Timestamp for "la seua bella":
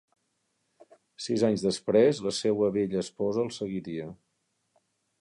2.31-3.05